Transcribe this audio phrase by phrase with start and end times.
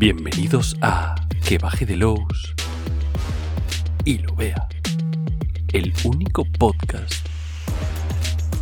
[0.00, 1.14] Bienvenidos a
[1.46, 2.54] Que baje de los
[4.06, 4.66] y lo vea.
[5.74, 7.12] El único podcast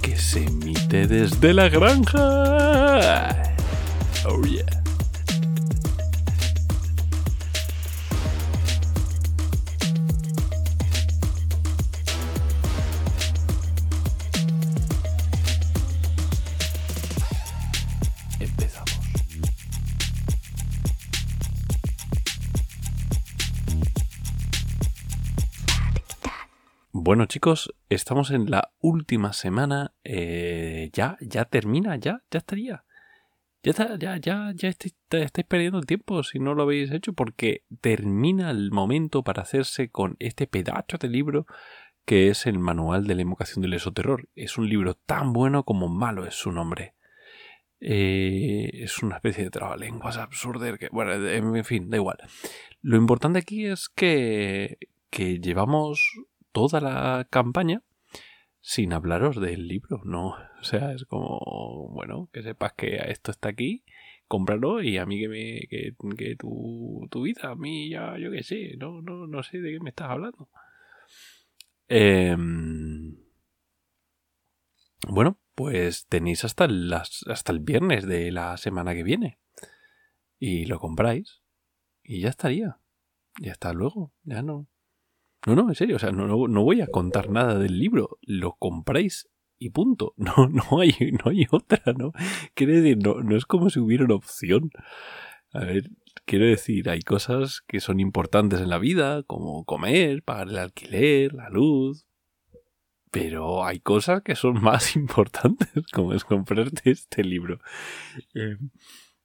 [0.03, 3.55] que se emite desde la granja.
[4.27, 4.78] Oh yeah.
[27.19, 29.93] Bueno chicos, estamos en la última semana.
[30.05, 32.85] eh, ya, ya termina, ya, ya estaría.
[33.65, 34.95] Ya está, ya, ya, ya estáis,
[35.49, 40.15] perdiendo el tiempo si no lo habéis hecho, porque termina el momento para hacerse con
[40.21, 41.47] este pedazo de libro
[42.05, 44.29] que es el Manual de la Invocación del Esoterror.
[44.37, 46.95] Es un libro tan bueno como malo es su nombre.
[47.81, 52.19] Eh, es una especie de trabalenguas absurdo que, bueno, en fin, da igual.
[52.81, 54.79] Lo importante aquí es que,
[55.11, 57.83] que llevamos toda la campaña
[58.61, 60.37] sin hablaros del libro, ¿no?
[60.61, 63.85] O sea, es como, bueno, que sepas que esto está aquí,
[64.27, 68.31] cómpralo y a mí que me, que, que tu, tu vida, a mí ya, yo
[68.31, 70.49] qué sé, no, no, no sé de qué me estás hablando.
[71.89, 73.17] Em,
[75.09, 76.69] bueno, pues tenéis hasta,
[77.27, 79.39] hasta el viernes de la semana que viene.
[80.39, 81.43] Y lo compráis.
[82.03, 82.79] Y ya estaría.
[83.41, 84.13] Ya está luego.
[84.23, 84.69] Ya no.
[85.47, 85.97] No, no, en serio.
[85.97, 88.19] O sea, no, no, no voy a contar nada del libro.
[88.23, 90.15] Lo compráis y punto.
[90.19, 90.93] No, no hay,
[91.25, 92.13] no hay otra, ¿no?
[92.55, 94.71] Quiere decir, no, no es como si hubiera una opción.
[95.53, 95.91] A ver,
[96.27, 101.33] quiero decir, hay cosas que son importantes en la vida, como comer, pagar el alquiler,
[101.35, 102.07] la luz.
[103.11, 107.59] Pero hay cosas que son más importantes, como es comprarte este libro.
[108.35, 108.57] Eh,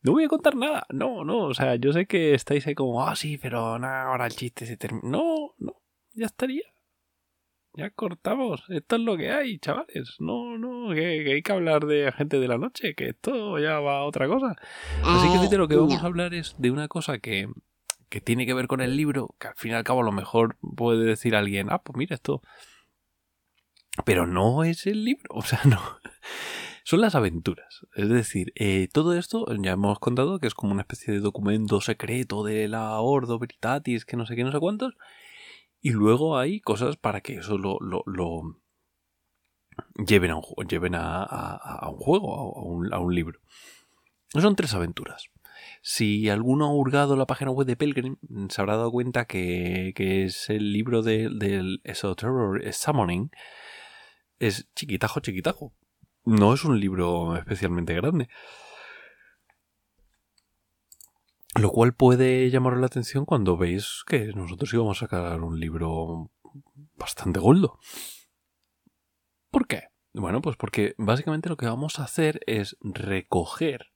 [0.02, 3.06] no voy a contar nada, no, no, o sea, yo sé que estáis ahí como,
[3.06, 5.10] ah, sí, pero nada, ahora el chiste se termina.
[5.10, 5.73] No, no,
[6.14, 6.64] ya estaría.
[7.76, 10.18] Ya cortamos, esto es lo que hay, chavales.
[10.20, 13.80] No, no, que, que hay que hablar de gente de la noche, que esto ya
[13.80, 14.56] va a otra cosa.
[15.04, 17.48] Así que de lo que vamos a hablar es de una cosa que,
[18.10, 20.12] que tiene que ver con el libro, que al fin y al cabo a lo
[20.12, 22.44] mejor puede decir alguien, ah, pues mira esto.
[24.06, 25.82] Pero no es el libro, o sea, no.
[26.84, 27.88] Son las aventuras.
[27.96, 31.82] Es decir, eh, todo esto ya hemos contado que es como una especie de documento
[31.82, 34.94] secreto de la Ordo Veritatis, que no sé qué, no sé cuántos.
[35.84, 38.58] Y luego hay cosas para que eso lo, lo, lo
[40.08, 43.40] lleven, a un, lleven a, a- un juego, a un, a un libro.
[44.30, 45.26] Son tres aventuras.
[45.82, 48.16] Si alguno ha hurgado la página web de Pelgrim,
[48.50, 53.30] se habrá dado cuenta que, que es el libro de- del Esoterror Summoning.
[54.40, 55.74] Es chiquitajo, chiquitajo.
[56.24, 58.30] No es un libro especialmente grande.
[61.60, 66.32] Lo cual puede llamar la atención cuando veis que nosotros íbamos a sacar un libro
[66.96, 67.80] bastante gordo.
[69.52, 69.84] ¿Por qué?
[70.14, 73.94] Bueno, pues porque básicamente lo que vamos a hacer es recoger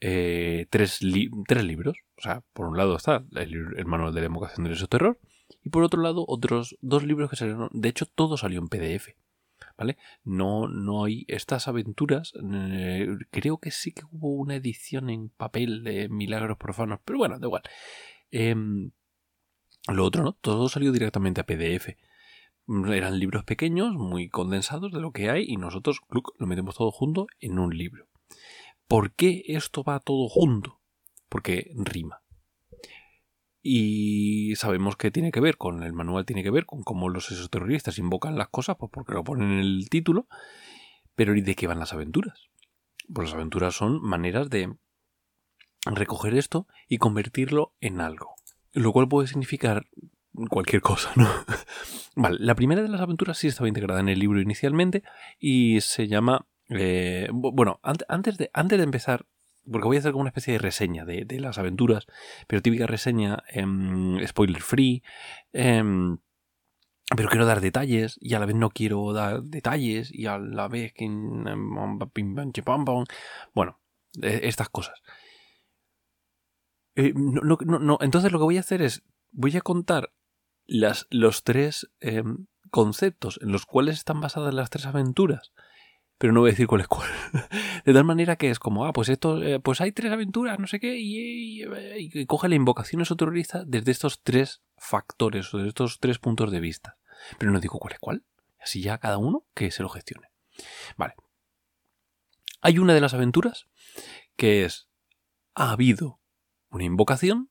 [0.00, 1.00] eh, tres,
[1.48, 1.96] tres libros.
[2.16, 5.18] O sea, por un lado está el manual de la invocación del esoterror
[5.62, 7.68] y por otro lado otros dos libros que salieron.
[7.72, 9.08] De hecho, todo salió en PDF.
[9.76, 9.96] ¿Vale?
[10.22, 12.32] No, no hay estas aventuras.
[12.52, 17.38] eh, creo que sí que hubo una edición en papel de Milagros Profanos, pero bueno,
[17.38, 17.62] da igual.
[18.30, 18.92] Em,
[19.88, 21.96] lo otro no, todo salió directamente a PDF.
[22.66, 26.76] Mm, Eran libros pequeños, muy condensados de lo que hay, y nosotros cluc, lo metemos
[26.76, 28.08] todo junto en un libro.
[28.88, 30.80] ¿Por qué esto va todo junto?
[31.28, 32.23] Porque rima.
[33.66, 37.30] Y sabemos que tiene que ver con el manual, tiene que ver con cómo los
[37.30, 40.28] esoterroristas invocan las cosas, pues porque lo ponen en el título.
[41.14, 42.38] Pero ¿y de qué van las aventuras?
[43.12, 44.76] Pues las aventuras son maneras de
[45.86, 48.34] recoger esto y convertirlo en algo.
[48.72, 49.86] Lo cual puede significar
[50.50, 51.26] cualquier cosa, ¿no?
[52.16, 55.02] Vale, la primera de las aventuras sí estaba integrada en el libro inicialmente
[55.38, 56.46] y se llama...
[56.68, 59.26] eh, bu- bueno, ant- antes de, antes de empezar,
[59.70, 62.06] porque voy a hacer como una especie de reseña de, las aventuras,
[62.46, 65.02] pero típica reseña em, spoiler free,
[65.52, 66.18] em,
[67.16, 70.68] pero quiero dar detalles y a la vez no quiero dar detalles y a la
[70.68, 71.04] vez que...
[71.04, 71.44] em.
[73.54, 73.78] Bueno,
[74.22, 75.02] eh, estas cosas.
[76.96, 79.02] Eh, no, no, entonces lo que voy a hacer es,
[79.32, 80.12] voy a contar
[80.66, 81.90] las, los tres
[82.70, 85.52] conceptos en los cuales están basadas las tres aventuras,
[86.18, 87.08] pero no voy a decir cuál es cuál.
[87.84, 90.66] De tal manera que es como, ah, pues esto, eh, pues hay tres aventuras, no
[90.66, 95.98] sé qué, y, y- coge la invocación esoterrorista desde estos tres factores o desde estos
[96.00, 96.96] tres puntos de vista.
[97.38, 98.24] Pero no digo cuál es cuál.
[98.60, 100.28] Así ya cada uno que se lo gestione.
[100.96, 101.14] Vale.
[102.62, 103.66] Hay una de las aventuras
[104.36, 104.88] que es,
[105.54, 106.20] ha habido
[106.70, 107.50] una invocación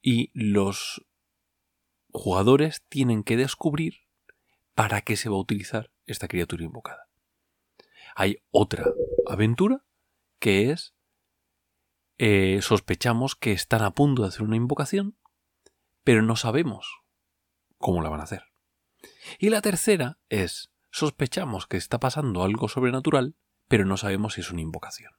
[0.00, 1.04] y los
[2.10, 3.94] jugadores tienen que descubrir
[4.74, 7.08] para qué se va a utilizar esta criatura invocada.
[8.14, 8.84] Hay otra
[9.26, 9.84] aventura
[10.38, 10.94] que es
[12.18, 15.16] eh, sospechamos que están a punto de hacer una invocación,
[16.04, 17.00] pero no sabemos
[17.78, 18.44] cómo la van a hacer.
[19.38, 23.34] Y la tercera es sospechamos que está pasando algo sobrenatural,
[23.68, 25.12] pero no sabemos si es una invocación.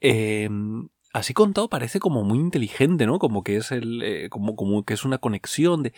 [0.00, 3.18] Em, así contado parece como muy inteligente, ¿no?
[3.18, 4.02] Como que es el.
[4.02, 5.92] Eh, como, como que es una conexión de.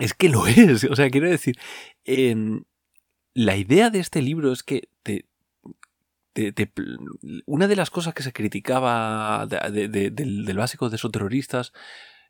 [0.00, 0.84] Es que lo es.
[0.84, 1.56] O sea, quiero decir.
[2.04, 2.64] Em,
[3.34, 5.24] la idea de este libro es que te,
[7.46, 11.72] una de las cosas que se criticaba del, básico de esos terroristas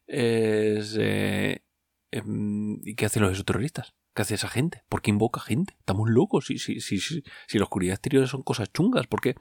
[0.06, 1.62] es eh,
[2.10, 3.94] em, ¿y qué hacen los esoterroristas?
[4.14, 4.84] ¿Qué hace esa gente?
[4.88, 5.74] ¿Por qué invoca gente?
[5.78, 9.06] Estamos locos si, si, si, si, si la oscuridad exterior son cosas chungas.
[9.06, 9.36] Porque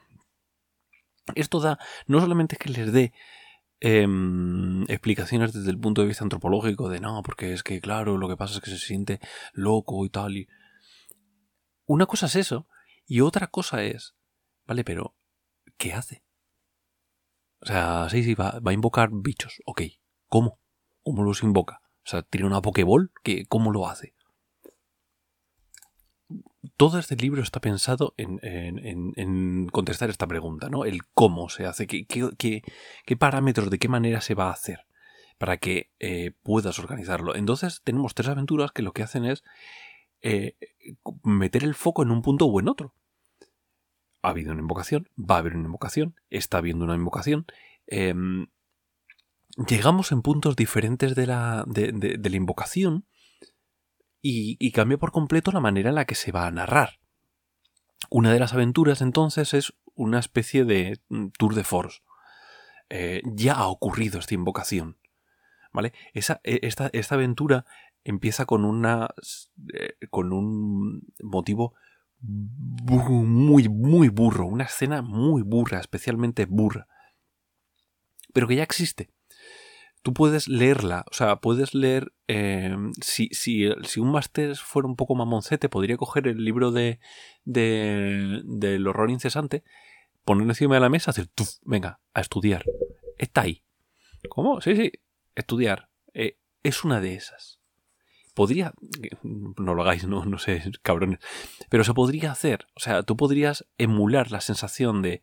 [1.36, 1.78] esto da,
[2.08, 3.14] no solamente es que les dé
[3.81, 8.30] em, explicaciones desde el punto de vista antropológico de no, porque es que claro, lo
[8.30, 9.19] que pasa es que se siente
[9.54, 10.38] loco y tal.
[10.38, 10.48] Y...
[11.86, 12.68] Una cosa es eso,
[13.06, 14.16] y otra cosa es,
[14.66, 15.18] vale, pero
[15.78, 16.24] ¿qué hace?
[17.60, 19.81] O sea, sí, sí, va, va a invocar bichos, ok.
[20.27, 20.60] ¿Cómo?
[21.04, 21.81] ¿Cómo los invoca?
[22.06, 23.12] O sea, ¿tiene una Pokéball?
[23.24, 24.13] ¿Qué, ¿Cómo lo hace?
[26.78, 30.86] Todo este libro está pensado en, contestar esta pregunta, ¿no?
[30.86, 34.86] El cómo se hace, qué, qué, parámetros, de qué manera se va a hacer
[35.38, 37.36] para que eh, puedas organizarlo.
[37.36, 39.44] Entonces tenemos tres aventuras que lo que hacen es
[40.22, 40.56] eh,
[41.24, 42.94] meter el foco en un punto o en otro.
[44.22, 47.48] Ha habido una invocación, va a haber una invocación, está habiendo una invocación.
[47.88, 48.48] Em,
[49.68, 53.08] llegamos en puntos diferentes de la, de la invocación
[54.22, 57.00] y, cambia por completo la manera en la que se va a narrar.
[58.10, 62.02] Una de las aventuras entonces es una especie de mm, tour de force.
[62.90, 64.98] Eh, ya ha ocurrido esta invocación.
[65.74, 65.94] ¿Vale?
[66.14, 67.66] Esa, e, esta, esta, aventura
[68.04, 69.10] empieza con una.
[69.74, 71.74] Eh, con un motivo
[72.20, 74.46] muy, muy burro.
[74.46, 76.88] Una escena muy burra, especialmente burra.
[78.34, 79.10] Pero que ya existe
[80.01, 84.95] tú puedes leerla, o sea, puedes leer, eh, si, si, si, un máster fuera un
[84.95, 87.00] poco mamoncete, podría coger el libro de,
[87.45, 89.63] de del horror incesante,
[90.25, 92.65] ponerlo encima de la mesa, hacer, tuf, venga, a estudiar.
[93.18, 93.63] Está ahí.
[94.30, 94.62] ¿Cómo?
[94.62, 94.92] Sí, sí,
[95.36, 95.89] estudiar.
[96.13, 97.59] Eh, es una de esas.
[98.33, 98.74] Podría,
[99.24, 101.19] no lo hagáis, no, no sé, cabrones,
[101.69, 105.21] pero se podría hacer, o sea, tú podrías emular la sensación de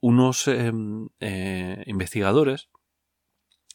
[0.00, 2.68] unos em, eh, investigadores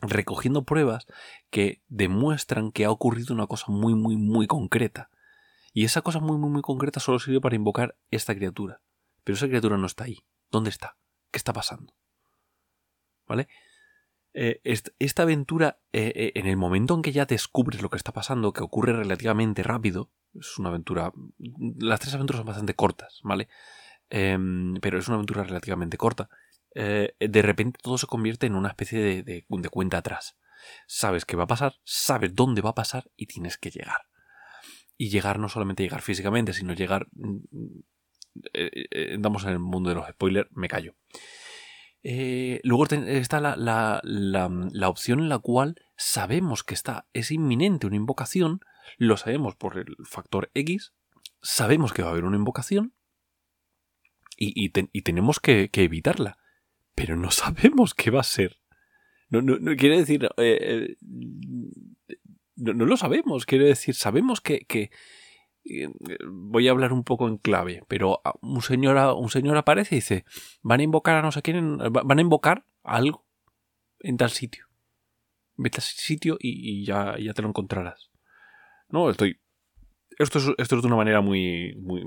[0.01, 1.07] recogiendo pruebas
[1.49, 5.09] que demuestran que ha ocurrido una cosa muy, muy, muy concreta.
[5.73, 8.81] Y esa cosa muy, muy, muy concreta solo sirve para invocar esta criatura.
[9.23, 10.23] Pero esa criatura no está ahí.
[10.49, 10.97] ¿Dónde está?
[11.31, 11.93] ¿Qué está pasando?
[13.27, 13.47] ¿Vale?
[14.33, 14.61] Eh,
[14.99, 18.53] esta aventura, eh, eh, en el momento en que ya descubres lo que está pasando,
[18.53, 21.11] que ocurre relativamente rápido, es una aventura...
[21.79, 23.47] Las tres aventuras son bastante cortas, ¿vale?
[24.09, 26.29] Em, pero es una aventura relativamente corta.
[26.75, 30.37] Eh, de repente todo se convierte en una especie de, de, cuenta atrás.
[30.85, 34.07] Sabes qué va a pasar, sabes dónde va a pasar y tienes que llegar.
[34.97, 37.07] Y llegar no solamente llegar físicamente, sino llegar...
[37.13, 37.37] Mm,
[38.53, 40.95] eh, andamos en el mundo de los spoilers, me callo.
[42.03, 47.87] Eh, luego está la, la, la, opción en la cual sabemos que está, es inminente
[47.87, 48.61] una invocación,
[48.97, 50.93] lo sabemos por el factor X,
[51.41, 52.93] sabemos que va a haber una invocación
[54.37, 56.37] y, y, tenemos que, que, evitarla
[56.97, 58.57] pero no sabemos qué va a ser.
[59.29, 60.27] No, no, no quiere decir.
[60.37, 62.17] Eh, eh,
[62.55, 64.89] no, lo sabemos, quiere decir, sabemos que, que,
[65.65, 65.89] eh,
[66.27, 70.25] Voy a hablar un poco en clave, pero un señor, un señor aparece y dice:
[70.63, 73.27] Van a invocar a no sé quién, van a invocar algo
[73.99, 74.65] en tal sitio.
[75.55, 78.09] Vete a ese sitio y, ya, ya te lo encontrarás.
[78.89, 79.39] No, estoy.
[80.17, 81.75] Esto es, esto es de una manera muy.
[81.75, 82.03] muy.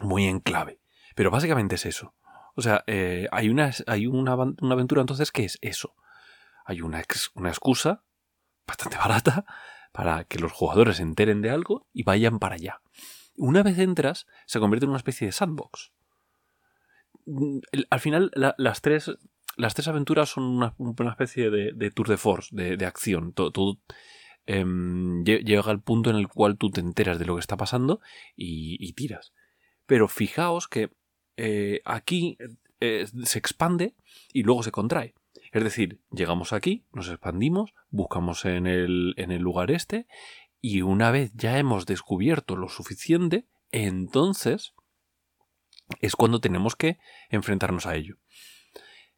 [0.00, 0.80] muy en clave.
[1.14, 2.14] Pero básicamente es eso.
[2.54, 5.94] O sea, eh, hay, una, hay una, aventura entonces que es eso.
[6.64, 7.02] Hay una,
[7.34, 8.04] una excusa
[8.66, 9.44] bastante barata
[9.92, 12.80] para que los jugadores se enteren de algo y vayan para allá.
[13.36, 15.92] Una vez entras, se convierte en una especie de sandbox.
[17.90, 19.10] Al final, las, tres,
[19.56, 20.74] las tres aventuras son una,
[21.10, 23.32] especie de, tour de force, de, acción.
[23.32, 23.80] Todo,
[24.46, 28.00] em, llega al punto en el cual tú te enteras de lo que está pasando
[28.36, 29.32] y tiras.
[29.86, 30.90] Pero fijaos que
[31.36, 32.38] eh, aquí
[32.80, 33.94] eh, se expande
[34.32, 35.14] y luego se contrae.
[35.52, 40.06] Es decir, llegamos aquí, nos expandimos, buscamos en el, en el lugar este
[40.60, 44.74] y una vez ya hemos descubierto lo suficiente, entonces
[46.00, 46.98] es cuando tenemos que
[47.30, 48.16] enfrentarnos a ello.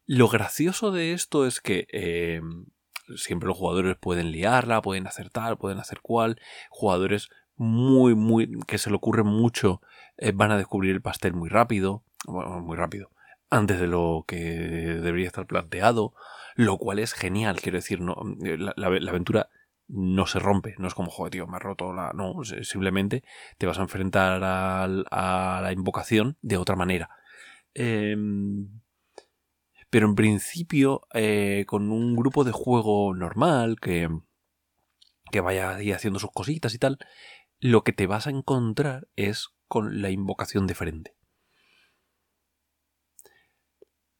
[0.05, 2.41] Lo gracioso de esto es que eh,
[3.15, 6.39] siempre los jugadores pueden liarla, pueden hacer tal, pueden hacer cual.
[6.69, 9.81] Jugadores muy, muy, que se le ocurre mucho,
[10.35, 13.11] van a descubrir el pastel muy rápido, muy rápido,
[13.49, 16.13] antes de lo que debería estar planteado,
[16.55, 19.49] lo cual es genial, quiero decir, no, la, aventura
[19.87, 22.11] no se rompe, no es como, joder, tío, me ha roto la...
[22.13, 23.23] No, simplemente
[23.57, 27.09] te vas a enfrentar a la invocación de otra manera.
[27.79, 28.81] Em,
[29.91, 34.09] pero en principio, eh, con un grupo de juego normal, que,
[35.31, 36.97] que vaya ahí haciendo sus cositas y tal,
[37.59, 41.16] lo que te vas a encontrar es con la invocación de frente.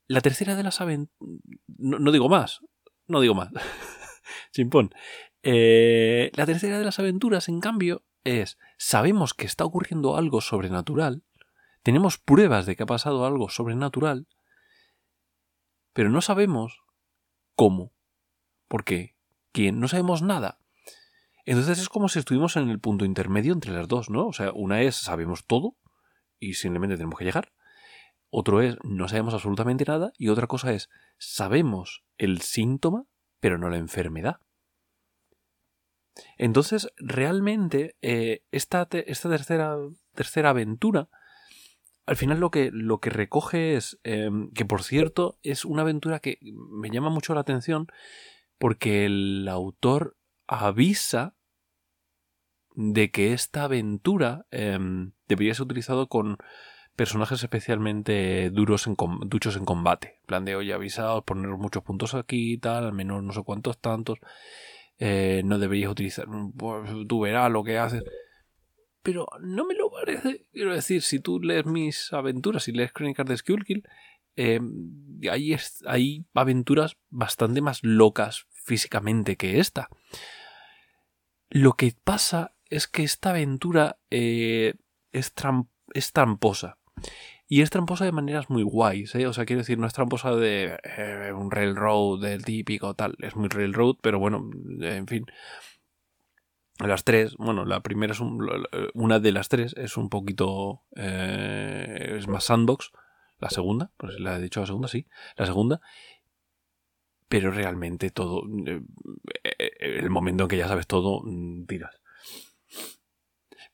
[0.08, 1.18] La tercera de las aventuras...
[1.68, 2.62] No, digo más,
[3.08, 3.50] no digo más.
[4.52, 4.92] Chimpón.
[5.44, 11.24] Eh, la tercera de las aventuras, en cambio, es, sabemos que está ocurriendo algo sobrenatural,
[11.84, 14.28] tenemos pruebas de que ha pasado algo sobrenatural,
[15.94, 16.84] pero no sabemos
[17.56, 17.94] cómo,
[18.68, 19.16] por qué,
[19.54, 20.60] quién, no sabemos nada.
[21.46, 24.28] Entonces es como si estuvimos en el punto intermedio entre las dos, ¿no?
[24.28, 25.78] O sea, una es sabemos todo
[26.40, 27.54] y simplemente tenemos que llegar.
[28.30, 33.06] Otro es no sabemos absolutamente nada y otra cosa es sabemos el síntoma
[33.40, 34.42] pero no la enfermedad.
[36.38, 39.78] Entonces, realmente, eh, esta, esta tercera,
[40.16, 41.10] tercera aventura
[42.08, 46.20] al final lo que, lo que recoge es, em, que por cierto, es una aventura
[46.20, 47.88] que me llama mucho la atención
[48.58, 50.18] porque el autor
[50.48, 51.36] avisa
[52.76, 56.38] de que esta aventura em, debería ser utilizado con
[56.98, 60.20] personajes especialmente duros en, duchos en combate.
[60.26, 64.20] plan de, oye, avisados, poner muchos puntos aquí tal, al menos no sé cuántos tantos.
[65.00, 66.26] Eh, no deberías utilizar,
[66.58, 68.04] pues, tú verás lo que haces
[69.08, 70.50] pero no me lo parece.
[70.52, 73.88] Quiero decir, si tú lees mis aventuras y lees Crónicas de Skullkill,
[74.36, 74.60] eh,
[75.32, 79.88] hay, hay aventuras bastante más locas físicamente que esta.
[81.50, 84.74] Lo que pasa es que esta aventura eh,
[85.14, 85.34] es,
[85.94, 86.78] es, tramposa.
[87.50, 89.26] Y es tramposa de maneras muy guays, ¿eh?
[89.26, 93.16] O sea, quiero decir, no es tramposa de eh, un railroad del típico tal.
[93.20, 94.50] Es muy railroad, pero bueno,
[94.82, 95.26] en fin.
[96.80, 98.22] Las tres, bueno, la primera es
[98.94, 102.92] una de las tres es un poquito eh, es más sandbox.
[103.40, 105.82] La segunda, pues la he dicho la segunda, sí, la segunda.
[107.30, 108.82] Pero realmente todo, eh,
[109.44, 112.00] eh, el momento en que ya sabes todo, mm, tiras.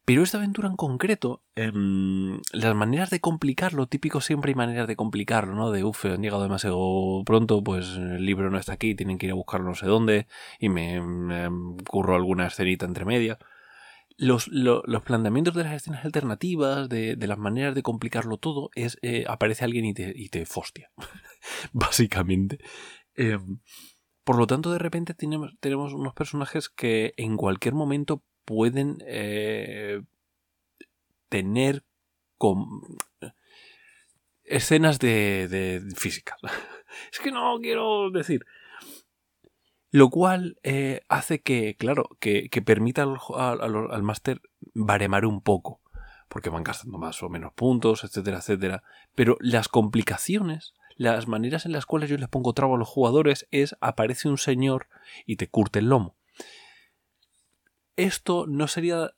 [0.05, 4.98] Pero esta aventura en concreto, em, las maneras de complicarlo, típico siempre hay maneras de
[4.98, 5.72] complicarlo, ¿no?
[5.72, 9.31] De uff, han llegado demasiado pronto, pues el libro no está aquí, tienen que ir
[9.31, 10.27] a buscarlo no sé dónde,
[10.60, 11.01] y me,
[11.88, 13.38] curro alguna escenita entre medias.
[14.17, 14.50] Los,
[15.05, 19.86] planteamientos de las escenas alternativas, de, las maneras de complicarlo todo, es eh, aparece alguien
[19.86, 20.91] y te, y te fostia,
[21.74, 22.60] básicamente.
[23.15, 23.60] Em,
[24.25, 30.01] por lo tanto, de repente tenemos, tenemos unos personajes que en cualquier momento pueden eh,
[31.29, 31.83] tener
[34.43, 36.38] escenas de, de física.
[37.12, 38.45] es que no quiero decir.
[39.93, 44.41] Lo cual eh, hace que, claro, que, permita al, máster
[44.73, 45.81] baremar un poco.
[46.29, 48.83] Porque van gastando más o menos puntos, etcétera, etcétera.
[49.13, 53.47] Pero las complicaciones, las maneras en las cuales yo les pongo trabo a los jugadores
[53.51, 54.88] es aparece un señor
[55.27, 56.15] y te curte el lomo
[57.95, 59.12] esto no sería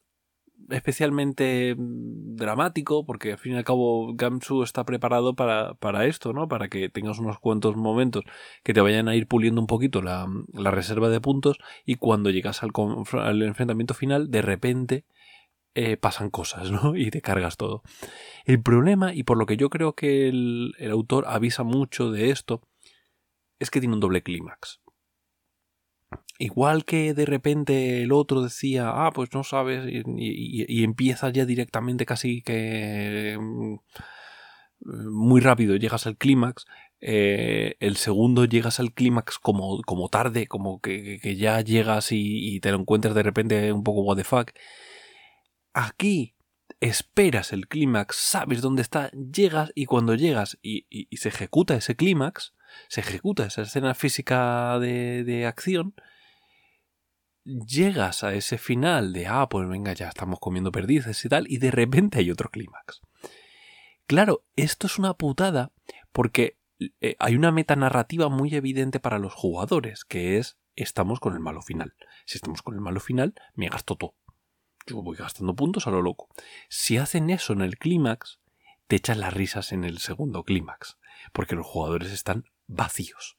[0.70, 6.48] especialmente dramático, porque al fin y al cabo Gamsu está preparado para, para, esto, ¿no?
[6.48, 8.24] Para que tengas unos cuantos momentos
[8.64, 12.30] que te vayan a ir puliendo un poquito la, la reserva de puntos y cuando
[12.30, 12.72] llegas al,
[13.20, 15.06] al enfrentamiento final, de repente
[15.76, 16.96] eh, pasan cosas, ¿no?
[16.96, 17.84] Y te cargas todo.
[18.46, 22.32] El problema, y por lo que yo creo que el, el autor avisa mucho de
[22.32, 22.62] esto,
[23.60, 24.82] es que tiene un doble clímax.
[26.38, 32.06] Igual que de repente el otro decía, ah, pues no sabes, y, empiezas ya directamente
[32.06, 33.76] casi que mm,
[34.86, 36.66] muy rápido, llegas al clímax,
[37.00, 42.60] eh, el segundo llegas al clímax como, como tarde, como que, que ya llegas y,
[42.60, 44.52] te lo encuentras de repente un poco what the fuck.
[45.74, 46.36] Aquí
[46.82, 51.96] esperas el clímax, sabes dónde está, llegas y cuando llegas y, y se ejecuta ese
[51.96, 52.54] clímax,
[52.90, 55.96] se ejecuta esa escena física de, de acción,
[57.46, 61.60] llegas a ese final de, ah, pues venga, ya estamos comiendo perdices y tal, y
[61.60, 63.02] de repente hay otro clímax.
[64.08, 65.72] Claro, esto es una putada
[66.12, 66.58] porque
[67.02, 71.62] eh, hay una metanarrativa muy evidente para los jugadores, que es, estamos con el malo
[71.62, 71.94] final.
[72.26, 74.16] Si estamos con el malo final, me gasto todo.
[74.88, 76.30] Yo voy gastando puntos a lo loco.
[76.70, 78.40] Si hacen eso en el clímax,
[78.88, 80.98] te echas las risas en el segundo clímax,
[81.34, 83.38] porque los jugadores están vacíos.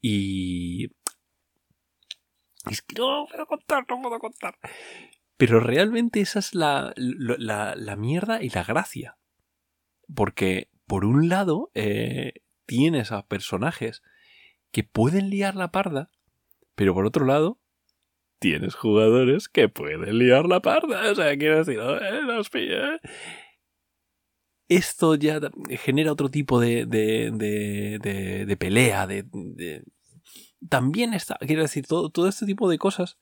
[0.00, 0.90] Y...
[2.70, 4.58] Es que no puedo contar, no puedo contar.
[5.36, 9.18] Pero realmente esa es la, la, mierda y la gracia.
[10.14, 12.34] Porque, por un lado, eh,
[12.66, 14.02] tienes a personajes
[14.70, 16.10] que pueden liar la parda,
[16.74, 17.60] pero por otro lado,
[18.38, 21.10] tienes jugadores que pueden liar la parda.
[21.10, 22.98] O sea, quiero decir, eh,
[24.68, 25.40] Esto ya
[25.70, 27.30] genera otro tipo de, de,
[28.46, 29.24] de, pelea, de,
[30.68, 33.16] También está, quiero decir, todo, todo este tipo de cosas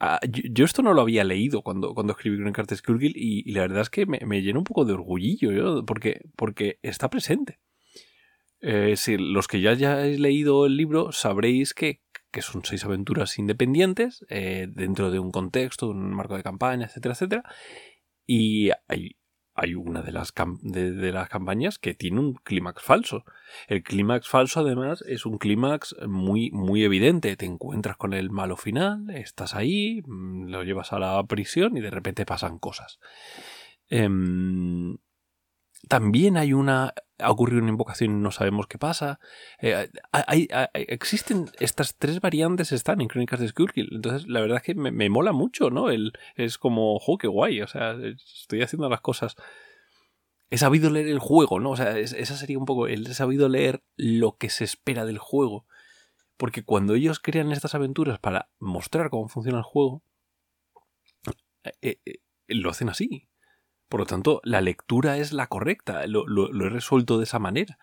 [0.00, 3.62] Ah, yo, esto no lo había leído cuando, cuando escribí en Cartes y, y la
[3.62, 7.58] verdad es que me, me llena un poco de orgullillo porque, porque está presente.
[8.60, 13.38] Eh, si los que ya hayáis leído el libro sabréis que, que son seis aventuras
[13.38, 17.42] independientes eh, dentro de un contexto, un marco de campaña, etcétera, etcétera.
[18.24, 19.16] Y hay,
[19.58, 23.24] hay una de las, de, las campañas que tiene un clímax falso.
[23.66, 27.36] El clímax falso, además, es un clímax muy, muy evidente.
[27.36, 31.80] Te encuentras con el malo final, estás ahí, mm, lo llevas a la prisión y
[31.80, 33.00] de repente pasan cosas.
[33.90, 34.96] Em,
[35.86, 36.94] también hay una.
[37.20, 39.18] Ha ocurrido una invocación y no sabemos qué pasa.
[39.60, 39.88] Eh,
[40.74, 43.88] existen estas tres variantes, están en Crónicas de Skullkill.
[43.92, 45.90] Entonces, la verdad es que me, mola mucho, ¿no?
[45.90, 47.62] El, es como, ¡jo, qué guay!
[47.62, 47.96] O sea,
[48.34, 49.36] estoy haciendo las cosas.
[50.50, 51.70] He sabido leer el juego, ¿no?
[51.70, 52.86] O sea, esa sería un poco.
[52.86, 55.66] He sabido leer lo que se espera del juego.
[56.36, 60.04] Porque cuando ellos crean estas aventuras para mostrar cómo funciona el juego,
[61.82, 63.28] eh, eh, lo hacen así.
[63.88, 67.78] Por lo tanto, la lectura es la correcta, lo, he resuelto de esa manera.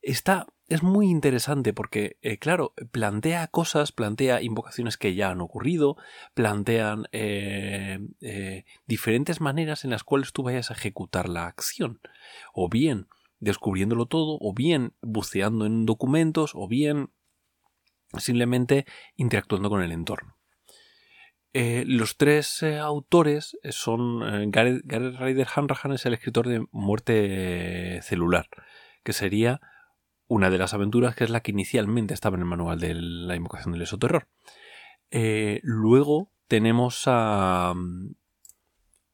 [0.00, 5.96] Esta es muy interesante porque, eh, claro, plantea cosas, plantea invocaciones que ya han ocurrido,
[6.34, 12.00] plantean eh, eh, diferentes maneras en las cuales tú vayas a ejecutar la acción.
[12.54, 13.08] O bien
[13.40, 17.10] descubriéndolo todo, o bien buceando en documentos, o bien
[18.16, 20.35] simplemente interactuando con el entorno.
[21.58, 24.22] Eh, los tres eh, autores son.
[24.22, 24.84] Eh, Gareth,
[25.18, 28.46] Ryder Hanrahan es el escritor de Muerte Celular,
[29.02, 29.62] que sería
[30.26, 33.36] una de las aventuras que es la que inicialmente estaba en el manual de la
[33.36, 34.28] invocación del esoterror.
[35.62, 38.14] luego tenemos a mm,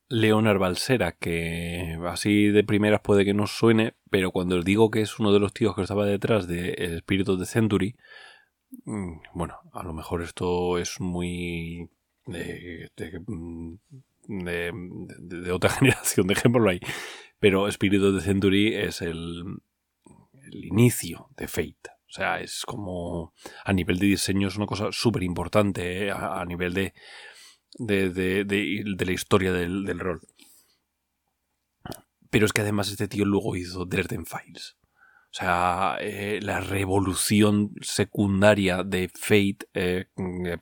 [0.09, 5.03] Leonard Balsera, que así de primeras puede que no suene, pero cuando os digo que
[5.03, 7.95] es uno de los tíos que estaba detrás de El Espíritu de Century,
[8.85, 11.89] mm, bueno, a lo mejor esto es muy
[12.27, 13.75] Mm,
[14.29, 14.73] de,
[15.19, 16.81] de, otra generación, dejémoslo ahí.
[17.39, 19.45] Pero Espíritu de Century es el,
[20.45, 21.91] el inicio de Fate.
[22.09, 23.33] O sea, es como
[23.65, 26.11] a nivel de diseño es una cosa súper importante ¿eh?
[26.11, 26.93] a, nivel de,
[27.79, 30.21] de, de, de, la historia del, del, rol.
[32.29, 34.77] Pero es que además este tío luego hizo Dresden Files.
[35.33, 40.59] O sea, eh, la revolución secundaria de Fate eh, eh,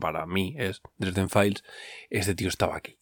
[0.00, 1.62] para mí es Dresden Files.
[2.08, 2.96] Este tío estaba aquí.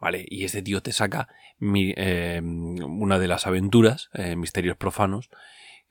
[0.00, 0.26] ¿Vale?
[0.28, 1.28] Y este tío te saca
[1.60, 5.30] una de las aventuras, Misterios Profanos.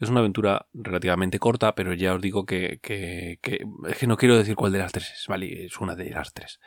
[0.02, 3.40] Es una aventura relativamente corta, pero ya os digo que, que,
[3.88, 5.64] es que no quiero decir cuál de las tres es, ¿vale?
[5.68, 6.60] Es una de las tres.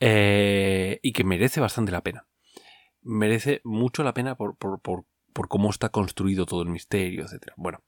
[0.00, 2.26] y que merece bastante la pena.
[3.02, 7.52] Merece mucho la pena por, por, por por cómo está construido todo el misterio, etc.
[7.56, 7.82] Bueno,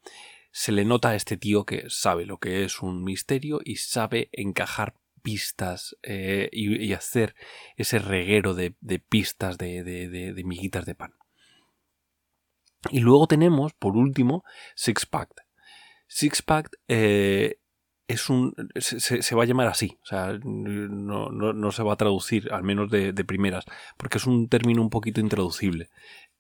[0.50, 4.28] se le nota a este tío que sabe lo que es un misterio y sabe
[4.32, 7.34] encajar pistas eh, y, hacer
[7.76, 8.72] ese reguero de,
[9.08, 11.14] pistas de, de, miguitas de pan.
[12.90, 14.44] Y luego tenemos, por último,
[14.76, 15.46] Six Pack.
[16.06, 17.58] Six Pack eh,
[18.06, 18.54] es un.
[18.76, 19.98] Se, va a llamar así.
[20.02, 23.64] O sea, no, se va a traducir, al menos de, primeras,
[23.96, 25.88] porque es un término un poquito intraducible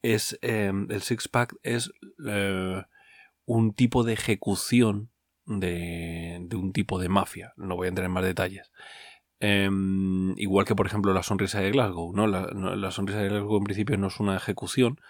[0.04, 1.90] es em, el six pack es
[2.26, 2.82] eh,
[3.46, 5.10] un tipo de ejecución
[5.46, 7.54] de, un tipo de mafia.
[7.56, 8.70] No voy a entrar en más detalles.
[9.40, 12.26] Em, igual que por ejemplo la sonrisa de Glasgow, ¿no?
[12.26, 15.00] La, sonrisa de Glasgow en principio no es una ejecución,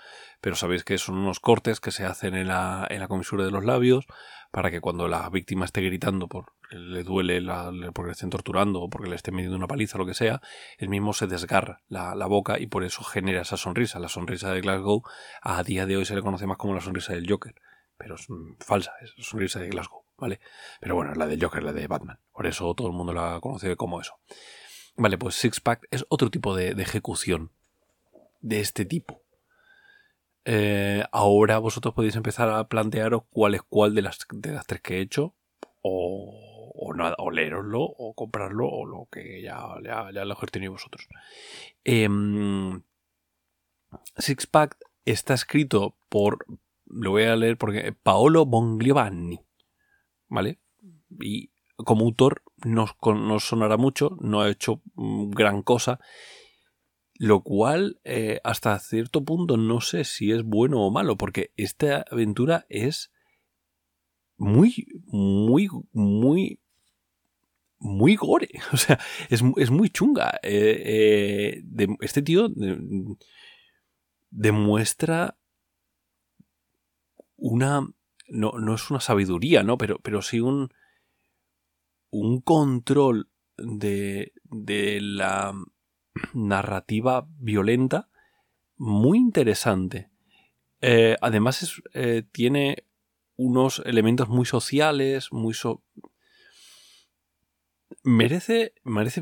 [0.40, 3.50] pero sabéis que son unos cortes que se hacen en la, en la comisura de
[3.50, 4.06] los labios
[4.50, 8.82] para que cuando la víctima esté gritando por le duele la, porque le estén torturando
[8.82, 10.40] o porque le estén metiendo una paliza lo que sea,
[10.78, 13.98] el mismo se desgarra la, boca y por eso genera esa sonrisa.
[13.98, 15.02] La sonrisa de Glasgow
[15.42, 17.54] a día de hoy se le conoce más como la sonrisa del Joker,
[17.96, 20.40] pero es mm, falsa, es la sonrisa de Glasgow, ¿vale?
[20.80, 23.76] Pero bueno, la del Joker, la de Batman, por eso todo el mundo la conoce
[23.76, 24.18] como eso.
[24.96, 27.50] Vale, pues Six Pack es otro tipo de, ejecución
[28.40, 29.22] de este tipo.
[30.44, 34.82] Eh, ahora vosotros podéis empezar a plantearos cuál es cuál de las, de las tres
[34.82, 35.34] que he hecho
[35.80, 40.72] o o, nada, o leeroslo o comprarlo o lo que ya, ya, ya lo tenéis
[40.72, 41.08] vosotros.
[41.84, 42.82] Em,
[44.18, 46.44] Six Pack está escrito por,
[46.86, 49.40] lo voy a leer porque, Paolo Bongliovanni,
[50.28, 50.58] ¿vale?
[51.20, 56.00] Y como autor no, no sonará mucho, no ha hecho mm, gran cosa,
[57.16, 62.04] lo cual eh, hasta cierto punto no sé si es bueno o malo, porque esta
[62.10, 63.12] aventura es
[64.36, 66.60] muy, muy, muy,
[67.78, 68.48] muy gore.
[68.72, 68.98] O sea,
[69.30, 70.38] es, muy chunga.
[70.42, 72.48] Eh, eh, este tío
[74.30, 75.36] demuestra
[77.36, 77.88] una...
[78.28, 79.76] No, no, es una sabiduría, ¿no?
[79.78, 80.70] Pero, pero sí un,
[82.10, 85.54] un control de, de la
[86.32, 88.08] narrativa violenta
[88.76, 90.10] muy interesante.
[90.80, 91.82] Eh, además
[92.32, 92.84] tiene
[93.36, 95.54] unos elementos muy sociales, muy...
[98.02, 99.20] merece, merece,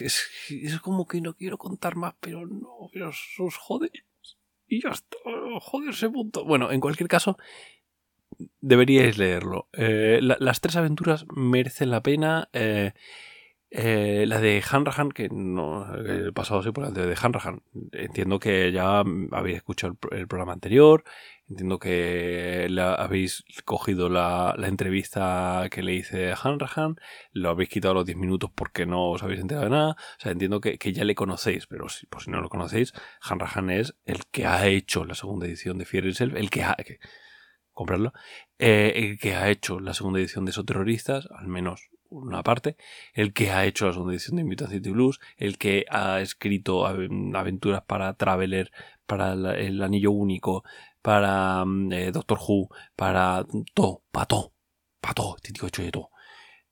[0.00, 3.90] es, como que no quiero contar más, pero no, pero os jode.
[4.66, 5.16] Y ya está,
[5.60, 6.44] joderse punto.
[6.44, 7.38] Bueno, en cualquier caso,
[8.60, 9.68] deberíais leerlo.
[9.72, 12.48] Eh, las tres aventuras merecen la pena.
[12.52, 12.92] Eh,
[13.70, 17.62] eh, la de Hanrahan, que no he pasado así por la de Hanrahan.
[17.92, 19.00] Entiendo que ya
[19.32, 21.04] habéis escuchado el, programa anterior.
[21.50, 22.66] Entiendo que
[22.98, 26.96] habéis cogido la, entrevista que le hice a Hanrahan.
[27.32, 29.90] Lo habéis quitado los 10 minutos porque no os habéis enterado de nada.
[29.92, 33.70] O sea, entiendo que, ya le conocéis, pero si, por si no lo conocéis, Hanrahan
[33.70, 36.76] es el que ha hecho la segunda edición de Fear Itself, el que ha.
[37.78, 38.12] Comprarlo,
[38.58, 42.76] eh, el que ha hecho la segunda edición de esos terroristas, al menos una parte,
[43.14, 46.86] el que ha hecho la segunda edición de Invitación City Blues, el que ha escrito
[46.86, 48.72] aventuras para Traveler,
[49.06, 50.64] para el Anillo Único,
[51.02, 54.52] para mm, eh, Doctor Who, para todo, para todo,
[55.00, 56.10] para todo, este tío ha hecho de todo.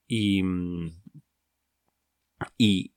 [0.08, 0.90] Y, mm,
[2.58, 2.95] y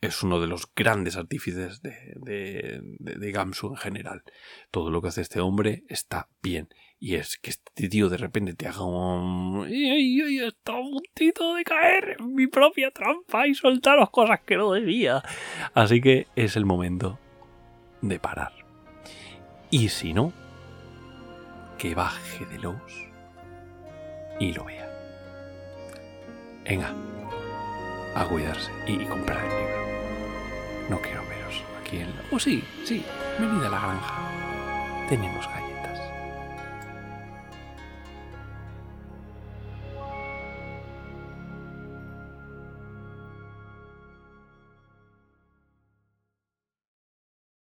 [0.00, 4.22] es uno de los grandes artífices de, de, de Gamsu en general.
[4.70, 6.68] Todo lo que hace este hombre está bien.
[6.98, 9.66] Y es que este tío de repente te haga un...
[9.68, 14.72] ¡Y, está a puntito de caer en mi propia trampa y soltar cosas que no
[14.72, 15.22] debía!
[15.74, 17.18] Así que es el momento
[18.00, 18.52] de parar.
[19.70, 20.32] Y si no,
[21.78, 22.76] que baje de los
[24.40, 24.88] y lo vea.
[26.64, 26.94] Venga,
[28.14, 29.75] a cuidarse y, comprar el libro.
[30.88, 32.12] No quiero veros aquí en...
[32.30, 33.04] Oh sí, sí,
[33.38, 34.14] venid a la granja.
[35.08, 35.65] Tenemos gallo.